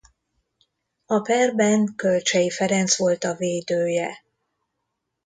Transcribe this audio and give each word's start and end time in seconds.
A 1.05 1.19
perben 1.19 1.93
Kölcsey 1.95 2.49
Ferenc 2.49 2.95
volt 2.97 3.23
a 3.23 3.33
védője. 3.33 4.23